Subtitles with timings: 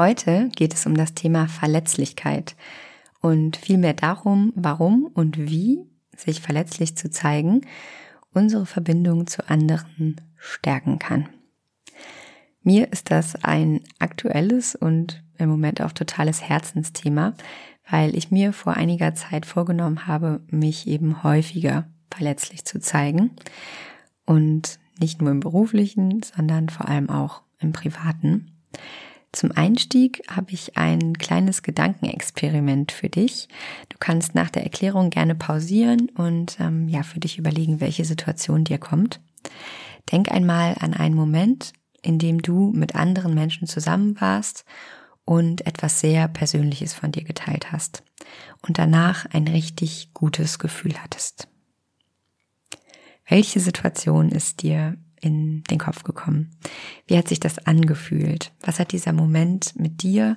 [0.00, 2.56] Heute geht es um das Thema Verletzlichkeit
[3.20, 5.84] und vielmehr darum, warum und wie
[6.16, 7.66] sich verletzlich zu zeigen
[8.32, 11.28] unsere Verbindung zu anderen stärken kann.
[12.62, 17.34] Mir ist das ein aktuelles und im Moment auch totales Herzensthema,
[17.90, 23.32] weil ich mir vor einiger Zeit vorgenommen habe, mich eben häufiger verletzlich zu zeigen
[24.24, 28.56] und nicht nur im beruflichen, sondern vor allem auch im privaten.
[29.32, 33.48] Zum Einstieg habe ich ein kleines Gedankenexperiment für dich.
[33.88, 38.64] Du kannst nach der Erklärung gerne pausieren und ähm, ja für dich überlegen, welche Situation
[38.64, 39.20] dir kommt.
[40.10, 41.72] Denk einmal an einen Moment,
[42.02, 44.64] in dem du mit anderen Menschen zusammen warst
[45.24, 48.02] und etwas sehr Persönliches von dir geteilt hast
[48.62, 51.46] und danach ein richtig gutes Gefühl hattest.
[53.28, 56.50] Welche Situation ist dir in den Kopf gekommen?
[57.06, 58.52] Wie hat sich das angefühlt?
[58.62, 60.36] Was hat dieser Moment mit dir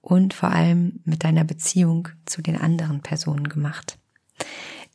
[0.00, 3.98] und vor allem mit deiner Beziehung zu den anderen Personen gemacht?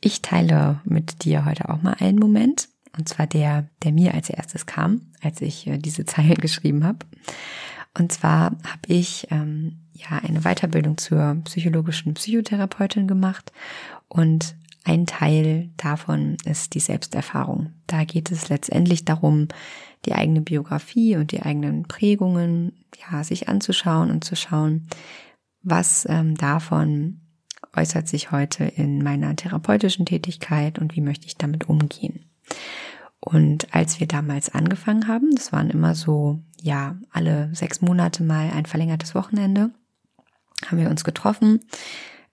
[0.00, 4.30] Ich teile mit dir heute auch mal einen Moment, und zwar der, der mir als
[4.30, 7.06] erstes kam, als ich äh, diese Zeilen geschrieben habe.
[7.96, 13.52] Und zwar habe ich ähm, ja eine Weiterbildung zur psychologischen Psychotherapeutin gemacht
[14.08, 17.72] und ein Teil davon ist die Selbsterfahrung.
[17.86, 19.48] Da geht es letztendlich darum,
[20.04, 24.88] die eigene Biografie und die eigenen Prägungen, ja, sich anzuschauen und zu schauen,
[25.62, 27.20] was ähm, davon
[27.76, 32.24] äußert sich heute in meiner therapeutischen Tätigkeit und wie möchte ich damit umgehen.
[33.20, 38.50] Und als wir damals angefangen haben, das waren immer so, ja, alle sechs Monate mal
[38.50, 39.70] ein verlängertes Wochenende,
[40.66, 41.60] haben wir uns getroffen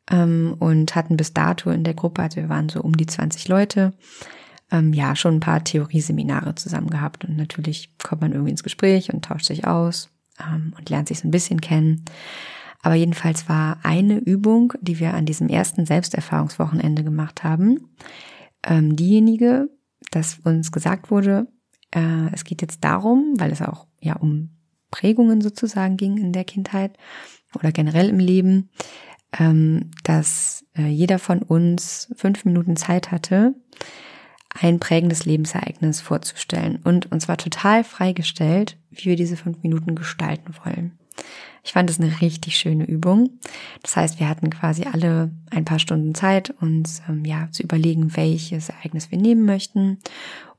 [0.09, 3.47] ähm, und hatten bis dato in der Gruppe, also wir waren so um die 20
[3.47, 3.93] Leute,
[4.71, 7.25] ähm, ja, schon ein paar Theorieseminare zusammen gehabt.
[7.25, 11.19] Und natürlich kommt man irgendwie ins Gespräch und tauscht sich aus ähm, und lernt sich
[11.19, 12.05] so ein bisschen kennen.
[12.81, 17.89] Aber jedenfalls war eine Übung, die wir an diesem ersten Selbsterfahrungswochenende gemacht haben,
[18.63, 19.69] ähm, diejenige,
[20.11, 21.47] dass uns gesagt wurde,
[21.91, 24.51] äh, es geht jetzt darum, weil es auch ja um
[24.91, 26.97] Prägungen sozusagen ging in der Kindheit
[27.55, 28.69] oder generell im Leben,
[30.03, 33.53] dass äh, jeder von uns fünf Minuten Zeit hatte,
[34.49, 40.53] ein prägendes Lebensereignis vorzustellen und uns war total freigestellt, wie wir diese fünf Minuten gestalten
[40.63, 40.97] wollen.
[41.63, 43.39] Ich fand es eine richtig schöne Übung.
[43.81, 48.15] Das heißt, wir hatten quasi alle ein paar Stunden Zeit, uns ähm, ja zu überlegen,
[48.15, 49.97] welches Ereignis wir nehmen möchten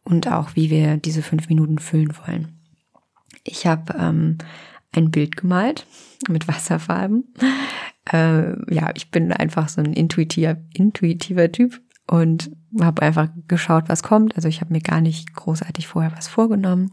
[0.03, 2.59] und auch, wie wir diese fünf Minuten füllen wollen.
[3.45, 4.39] Ich habe ähm,
[4.93, 5.87] ein Bild gemalt
[6.29, 7.33] mit Wasserfarben
[8.13, 12.51] äh, ja, ich bin einfach so ein intuitiver, intuitiver Typ und
[12.81, 14.37] habe einfach geschaut, was kommt.
[14.37, 16.93] Also ich habe mir gar nicht großartig vorher was vorgenommen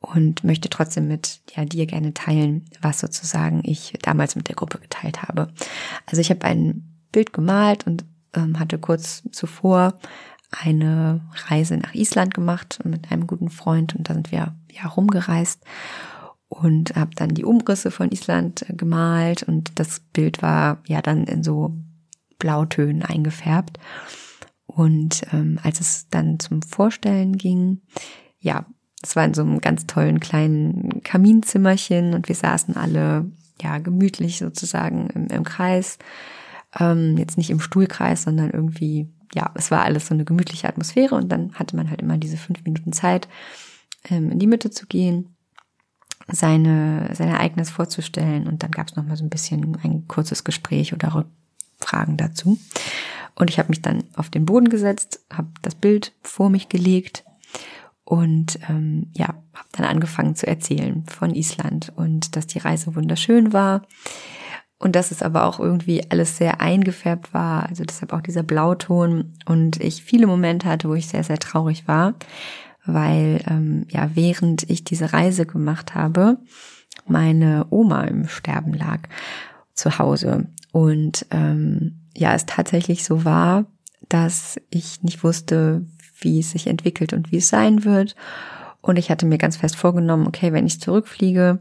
[0.00, 4.78] und möchte trotzdem mit ja, dir gerne teilen, was sozusagen ich damals mit der Gruppe
[4.78, 5.48] geteilt habe.
[6.06, 8.04] Also ich habe ein Bild gemalt und
[8.34, 9.98] ähm, hatte kurz zuvor
[10.50, 15.62] eine Reise nach Island gemacht mit einem guten Freund und da sind wir ja rumgereist
[16.50, 21.24] und habe dann die Umrisse von Island äh, gemalt und das Bild war ja dann
[21.24, 21.74] in so
[22.38, 23.78] Blautönen eingefärbt.
[24.66, 27.82] Und ähm, als es dann zum Vorstellen ging,
[28.40, 28.66] ja,
[29.02, 33.30] es war in so einem ganz tollen kleinen Kaminzimmerchen und wir saßen alle
[33.62, 35.98] ja gemütlich sozusagen im, im Kreis,
[36.78, 41.14] ähm, jetzt nicht im Stuhlkreis, sondern irgendwie ja, es war alles so eine gemütliche Atmosphäre
[41.14, 43.28] und dann hatte man halt immer diese fünf Minuten Zeit,
[44.08, 45.36] ähm, in die Mitte zu gehen
[46.32, 48.46] seine, sein Ereignis vorzustellen.
[48.46, 52.58] Und dann gab es noch mal so ein bisschen ein kurzes Gespräch oder Rückfragen dazu.
[53.34, 57.24] Und ich habe mich dann auf den Boden gesetzt, habe das Bild vor mich gelegt
[58.04, 63.52] und ähm, ja, habe dann angefangen zu erzählen von Island und dass die Reise wunderschön
[63.52, 63.82] war
[64.80, 69.34] und dass es aber auch irgendwie alles sehr eingefärbt war, also deshalb auch dieser Blauton
[69.46, 72.14] und ich viele Momente hatte, wo ich sehr, sehr traurig war,
[72.94, 76.38] weil ähm, ja, während ich diese Reise gemacht habe,
[77.06, 79.00] meine Oma im Sterben lag
[79.74, 83.66] zu Hause und ähm, ja, es tatsächlich so war,
[84.08, 85.86] dass ich nicht wusste,
[86.20, 88.14] wie es sich entwickelt und wie es sein wird.
[88.82, 91.58] Und ich hatte mir ganz fest vorgenommen, okay, wenn ich zurückfliege,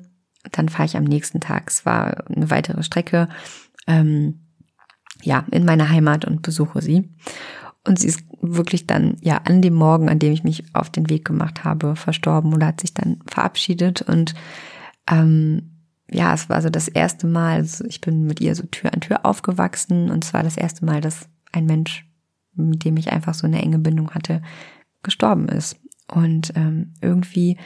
[0.51, 1.69] dann fahre ich am nächsten Tag.
[1.69, 3.29] Es war eine weitere Strecke,
[3.87, 4.41] ähm,
[5.21, 7.09] ja, in meiner Heimat und besuche sie.
[7.85, 11.09] Und sie ist wirklich dann, ja, an dem Morgen, an dem ich mich auf den
[11.09, 14.01] Weg gemacht habe, verstorben oder hat sich dann verabschiedet.
[14.01, 14.33] Und
[15.09, 15.81] ähm,
[16.11, 19.01] ja, es war so das erste Mal, also ich bin mit ihr so Tür an
[19.01, 22.09] Tür aufgewachsen und es war das erste Mal, dass ein Mensch
[22.59, 24.41] mit dem ich einfach so eine enge Bindung hatte,
[25.03, 25.77] gestorben ist.
[26.11, 27.57] Und ähm, irgendwie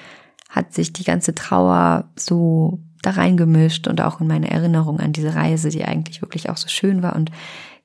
[0.50, 5.36] hat sich die ganze Trauer so da reingemischt und auch in meine Erinnerung an diese
[5.36, 7.32] Reise, die eigentlich wirklich auch so schön war und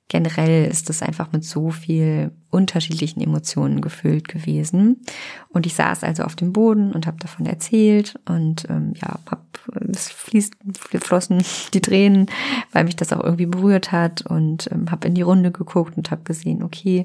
[0.09, 5.03] generell ist es einfach mit so viel unterschiedlichen Emotionen gefüllt gewesen.
[5.51, 9.45] Und ich saß also auf dem Boden und habe davon erzählt und ähm, ja, hab,
[9.93, 10.57] es fließt,
[11.01, 11.45] flossen
[11.75, 12.27] die Tränen,
[12.73, 16.11] weil mich das auch irgendwie berührt hat und ähm, habe in die Runde geguckt und
[16.11, 17.05] habe gesehen, okay,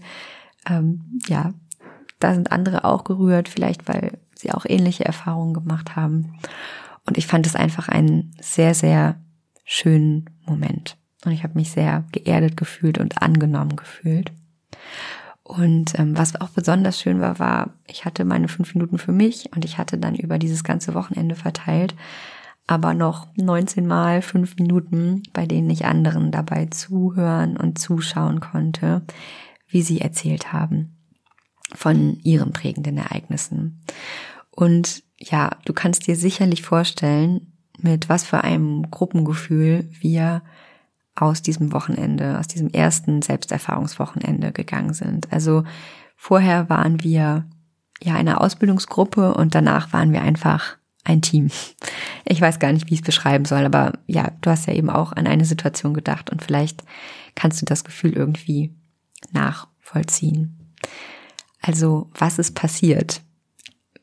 [0.70, 1.54] ähm, ja,
[2.20, 6.36] da sind andere auch gerührt, vielleicht weil sie auch ähnliche Erfahrungen gemacht haben.
[7.06, 9.20] Und ich fand es einfach einen sehr, sehr
[9.66, 10.98] schönen Moment.
[11.26, 14.32] Und ich habe mich sehr geerdet gefühlt und angenommen gefühlt.
[15.44, 19.50] Und ähm, was auch besonders schön war, war, ich hatte meine fünf Minuten für mich
[19.54, 21.96] und ich hatte dann über dieses ganze Wochenende verteilt,
[22.66, 29.02] aber noch 19 Mal fünf Minuten, bei denen ich anderen dabei zuhören und zuschauen konnte,
[29.68, 30.96] wie sie erzählt haben
[31.76, 33.84] von ihren prägenden Ereignissen.
[34.50, 40.42] Und ja, du kannst dir sicherlich vorstellen, mit was für einem Gruppengefühl wir
[41.16, 45.32] aus diesem Wochenende, aus diesem ersten Selbsterfahrungswochenende gegangen sind.
[45.32, 45.64] Also
[46.16, 47.46] vorher waren wir
[48.02, 51.52] ja eine Ausbildungsgruppe und danach waren wir einfach ein Team.
[52.26, 54.90] Ich weiß gar nicht, wie ich es beschreiben soll, aber ja, du hast ja eben
[54.90, 56.84] auch an eine Situation gedacht und vielleicht
[57.36, 58.74] kannst du das Gefühl irgendwie
[59.32, 60.74] nachvollziehen.
[61.62, 63.22] Also, was ist passiert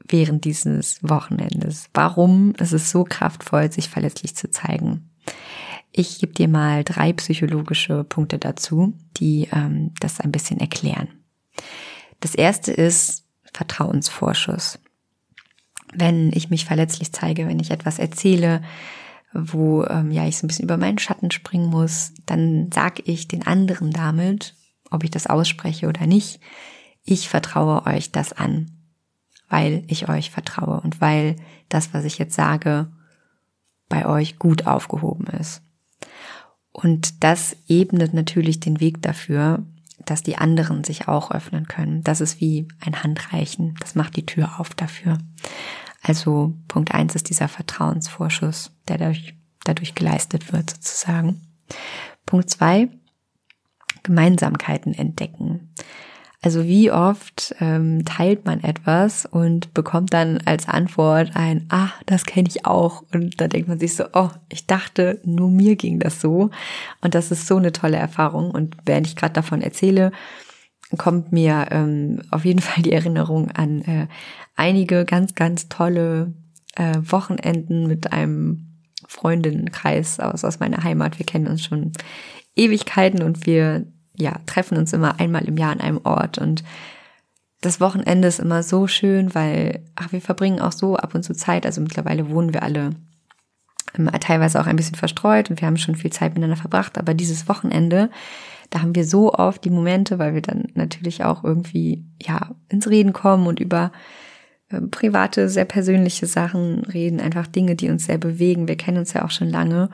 [0.06, 1.90] während dieses Wochenendes?
[1.94, 5.09] Warum ist es so kraftvoll, sich verletzlich zu zeigen?
[5.92, 11.08] Ich gebe dir mal drei psychologische Punkte dazu, die ähm, das ein bisschen erklären.
[12.20, 14.78] Das erste ist Vertrauensvorschuss.
[15.92, 18.62] Wenn ich mich verletzlich zeige, wenn ich etwas erzähle,
[19.32, 23.26] wo ähm, ja ich so ein bisschen über meinen Schatten springen muss, dann sag ich
[23.26, 24.54] den anderen damit,
[24.90, 26.40] ob ich das ausspreche oder nicht,
[27.04, 28.70] ich vertraue euch das an,
[29.48, 31.36] weil ich euch vertraue und weil
[31.68, 32.92] das, was ich jetzt sage,
[33.88, 35.62] bei euch gut aufgehoben ist.
[36.72, 39.64] Und das ebnet natürlich den Weg dafür,
[40.06, 42.02] dass die anderen sich auch öffnen können.
[42.02, 43.74] Das ist wie ein Handreichen.
[43.80, 45.18] Das macht die Tür auf dafür.
[46.02, 49.34] Also Punkt eins ist dieser Vertrauensvorschuss, der dadurch,
[49.64, 51.42] dadurch geleistet wird sozusagen.
[52.24, 52.88] Punkt zwei,
[54.02, 55.74] Gemeinsamkeiten entdecken.
[56.42, 62.24] Also wie oft ähm, teilt man etwas und bekommt dann als Antwort ein, ah, das
[62.24, 63.04] kenne ich auch.
[63.12, 66.48] Und da denkt man sich so, oh, ich dachte, nur mir ging das so.
[67.02, 68.52] Und das ist so eine tolle Erfahrung.
[68.52, 70.12] Und während ich gerade davon erzähle,
[70.96, 74.06] kommt mir ähm, auf jeden Fall die Erinnerung an äh,
[74.56, 76.32] einige ganz, ganz tolle
[76.76, 78.66] äh, Wochenenden mit einem
[79.06, 81.18] Freundinnenkreis aus, aus meiner Heimat.
[81.18, 81.92] Wir kennen uns schon
[82.56, 83.86] Ewigkeiten und wir
[84.20, 86.62] ja, treffen uns immer einmal im Jahr an einem Ort und
[87.60, 91.34] das Wochenende ist immer so schön, weil ach, wir verbringen auch so ab und zu
[91.34, 91.66] Zeit.
[91.66, 92.90] Also mittlerweile wohnen wir alle
[94.20, 96.96] teilweise auch ein bisschen verstreut und wir haben schon viel Zeit miteinander verbracht.
[96.96, 98.10] Aber dieses Wochenende,
[98.70, 102.88] da haben wir so oft die Momente, weil wir dann natürlich auch irgendwie ja ins
[102.88, 103.92] Reden kommen und über
[104.68, 108.68] äh, private, sehr persönliche Sachen reden, einfach Dinge, die uns sehr bewegen.
[108.68, 109.90] Wir kennen uns ja auch schon lange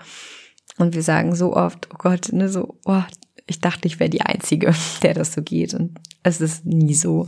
[0.79, 3.03] und wir sagen so oft, oh Gott, ne, so, oh,
[3.47, 5.75] ich dachte, ich wäre die Einzige, der das so geht.
[5.75, 7.27] Und es ist nie so.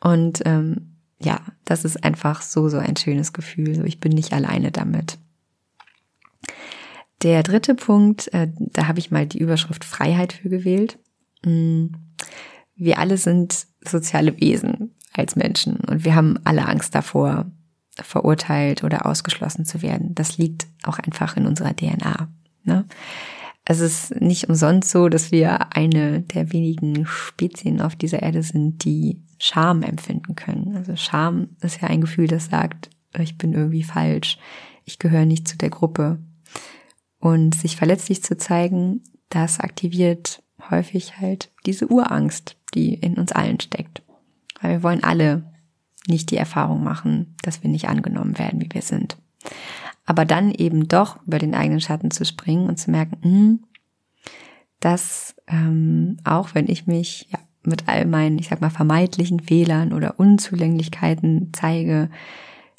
[0.00, 3.86] Und ähm, ja, das ist einfach so, so ein schönes Gefühl.
[3.86, 5.18] Ich bin nicht alleine damit.
[7.22, 10.98] Der dritte Punkt, äh, da habe ich mal die Überschrift Freiheit für gewählt.
[11.44, 11.86] Mm,
[12.74, 17.46] wir alle sind soziale Wesen als Menschen und wir haben alle Angst davor,
[17.96, 20.14] verurteilt oder ausgeschlossen zu werden.
[20.14, 22.28] Das liegt auch einfach in unserer DNA.
[22.64, 22.86] Ne?
[23.64, 28.84] Es ist nicht umsonst so, dass wir eine der wenigen Spezien auf dieser Erde sind,
[28.84, 30.76] die Scham empfinden können.
[30.76, 34.38] Also Scham ist ja ein Gefühl, das sagt, ich bin irgendwie falsch,
[34.84, 36.18] ich gehöre nicht zu der Gruppe.
[37.18, 43.60] Und sich verletzlich zu zeigen, das aktiviert häufig halt diese Urangst, die in uns allen
[43.60, 44.02] steckt.
[44.60, 45.52] Weil wir wollen alle
[46.08, 49.18] nicht die Erfahrung machen, dass wir nicht angenommen werden, wie wir sind.
[50.04, 53.64] Aber dann eben doch über den eigenen Schatten zu springen und zu merken, hm,
[54.80, 59.92] dass ähm, auch wenn ich mich ja, mit all meinen, ich sag mal, vermeidlichen Fehlern
[59.92, 62.10] oder Unzulänglichkeiten zeige,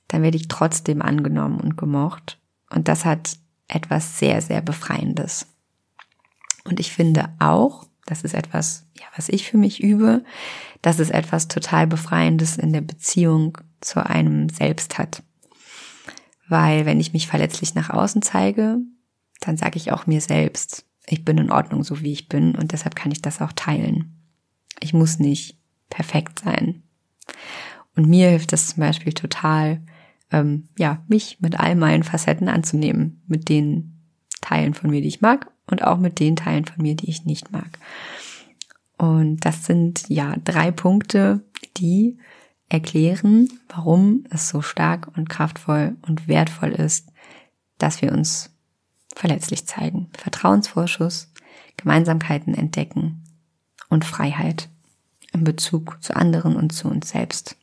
[0.10, 2.40] dann werde ich trotzdem angenommen und gemocht.
[2.70, 3.38] Und das hat
[3.68, 5.48] etwas sehr, sehr Befreiendes.
[6.66, 10.24] Und ich finde auch, das ist etwas, ja, was ich für mich übe,
[10.82, 15.24] dass es etwas total Befreiendes in der Beziehung zu einem selbst hat.
[16.48, 18.78] Weil wenn ich mich verletzlich nach außen zeige,
[19.40, 22.72] dann sage ich auch mir selbst, ich bin in Ordnung, so wie ich bin und
[22.72, 24.16] deshalb kann ich das auch teilen.
[24.80, 25.58] Ich muss nicht
[25.90, 26.84] perfekt sein.
[27.96, 29.82] Und mir hilft das zum Beispiel total,
[30.32, 34.00] ähm, ja, mich mit all meinen Facetten anzunehmen, mit den
[34.42, 37.26] Teilen von mir, die ich mag und auch mit den Teilen von mir, die ich
[37.26, 37.80] nicht mag.
[38.98, 41.42] Und das sind ja drei Punkte,
[41.78, 42.18] die
[42.74, 47.08] erklären, warum es so stark und kraftvoll und wertvoll ist,
[47.78, 48.50] dass wir uns
[49.16, 50.10] verletzlich zeigen.
[50.18, 51.32] Vertrauensvorschuss,
[51.78, 53.24] Gemeinsamkeiten entdecken
[53.90, 54.70] und Freiheit
[55.34, 57.56] in Bezug zu anderen und zu uns selbst.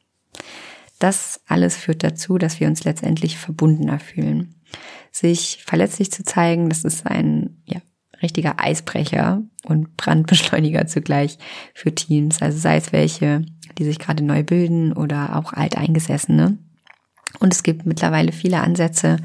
[1.01, 4.55] Das alles führt dazu, dass wir uns letztendlich verbundener fühlen.
[5.11, 7.81] Sich verletzlich zu zeigen, das ist ein ja,
[8.23, 11.39] richtiger Eisbrecher und Brandbeschleuniger zugleich
[11.75, 12.43] für Teams.
[12.43, 13.43] Also sei es welche,
[13.79, 16.59] die sich gerade neu bilden oder auch alteingesessene.
[17.39, 19.17] Und es gibt mittlerweile viele Ansätze,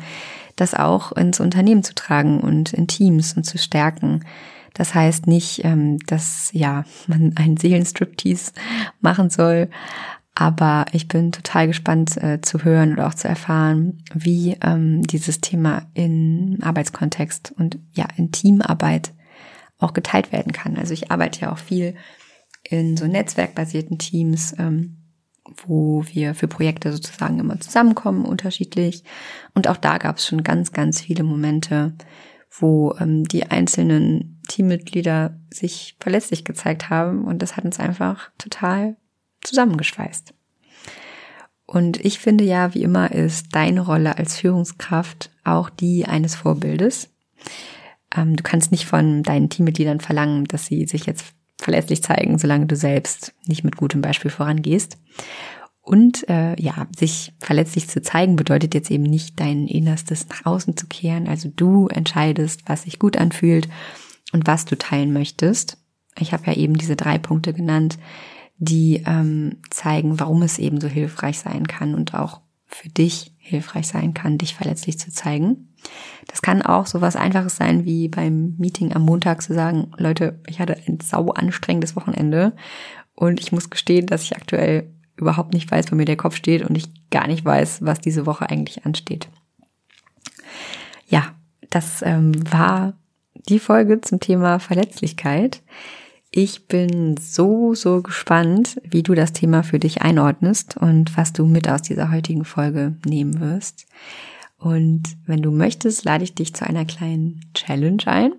[0.55, 4.23] das auch ins Unternehmen zu tragen und in Teams und zu stärken.
[4.73, 8.51] Das heißt nicht, ähm, dass ja man einen Seelenstriptease
[9.01, 9.69] machen soll,
[10.35, 15.39] aber ich bin total gespannt äh, zu hören oder auch zu erfahren, wie ähm, dieses
[15.39, 19.13] Thema in Arbeitskontext und ja in Teamarbeit
[19.79, 20.77] auch geteilt werden kann.
[20.77, 21.95] Also ich arbeite ja auch viel
[22.63, 24.97] in so netzwerkbasierten Teams, ähm,
[25.65, 29.03] wo wir für Projekte sozusagen immer zusammenkommen, unterschiedlich.
[29.53, 31.93] Und auch da gab es schon ganz, ganz viele Momente,
[32.59, 38.97] wo ähm, die einzelnen Teammitglieder sich verletzlich gezeigt haben und das hat uns einfach total
[39.45, 40.33] zusammengeschweißt.
[41.65, 47.09] Und ich finde ja, wie immer ist deine Rolle als Führungskraft auch die eines Vorbildes.
[48.15, 51.25] Ähm, du kannst nicht von deinen Teammitgliedern verlangen, dass sie sich jetzt
[51.57, 54.97] verlässlich zeigen, solange du selbst nicht mit gutem Beispiel vorangehst.
[55.81, 60.77] Und äh, ja, sich verletzlich zu zeigen bedeutet jetzt eben nicht dein Innerstes nach außen
[60.77, 61.27] zu kehren.
[61.27, 63.69] Also du entscheidest, was sich gut anfühlt
[64.33, 65.77] und was du teilen möchtest.
[66.17, 67.99] Ich habe ja eben diese drei Punkte genannt,
[68.57, 73.87] die ähm, zeigen, warum es eben so hilfreich sein kann und auch für dich hilfreich
[73.87, 75.69] sein kann, dich verletzlich zu zeigen.
[76.27, 80.39] Das kann auch so was Einfaches sein, wie beim Meeting am Montag zu sagen, Leute,
[80.47, 82.55] ich hatte ein sau anstrengendes Wochenende
[83.13, 86.63] und ich muss gestehen, dass ich aktuell überhaupt nicht weiß, wo mir der Kopf steht
[86.63, 89.29] und ich gar nicht weiß, was diese Woche eigentlich ansteht.
[91.07, 91.35] Ja,
[91.69, 92.93] das ähm, war
[93.47, 95.61] die Folge zum Thema Verletzlichkeit.
[96.37, 101.45] Ich bin so, so gespannt, wie du das Thema für dich einordnest und was du
[101.45, 103.85] mit aus dieser heutigen Folge nehmen wirst.
[104.57, 108.33] Und wenn du möchtest, lade ich dich zu einer kleinen Challenge ein.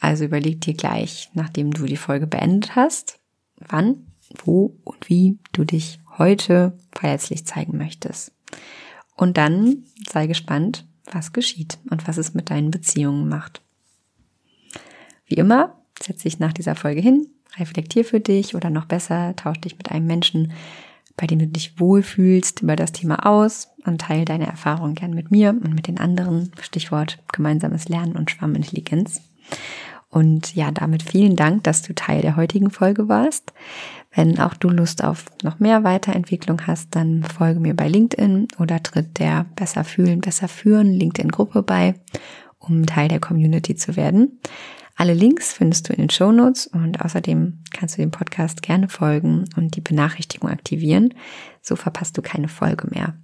[0.00, 3.18] Also überleg dir gleich, nachdem du die Folge beendet hast,
[3.58, 4.06] wann,
[4.42, 8.32] wo und wie du dich heute verletzlich zeigen möchtest.
[9.14, 13.60] Und dann sei gespannt, was geschieht und was es mit deinen Beziehungen macht.
[15.26, 17.26] Wie immer Setz dich nach dieser Folge hin,
[17.58, 20.52] reflektier für dich oder noch besser, tausch dich mit einem Menschen,
[21.16, 25.30] bei dem du dich wohlfühlst, über das Thema aus und teile deine Erfahrungen gern mit
[25.30, 26.52] mir und mit den anderen.
[26.62, 29.20] Stichwort gemeinsames Lernen und Schwarmintelligenz.
[30.08, 33.52] Und ja, damit vielen Dank, dass du Teil der heutigen Folge warst.
[34.12, 38.82] Wenn auch du Lust auf noch mehr Weiterentwicklung hast, dann folge mir bei LinkedIn oder
[38.82, 41.94] tritt der Besser fühlen, besser führen LinkedIn-Gruppe bei,
[42.58, 44.40] um Teil der Community zu werden.
[45.00, 48.90] Alle Links findest du in den Show Notes und außerdem kannst du dem Podcast gerne
[48.90, 51.14] folgen und die Benachrichtigung aktivieren.
[51.62, 53.14] So verpasst du keine Folge mehr.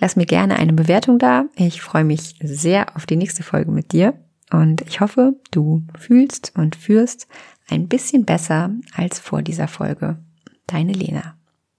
[0.00, 1.44] Lass mir gerne eine Bewertung da.
[1.56, 4.14] Ich freue mich sehr auf die nächste Folge mit dir
[4.50, 7.28] und ich hoffe, du fühlst und führst
[7.68, 10.16] ein bisschen besser als vor dieser Folge.
[10.66, 11.36] Deine Lena.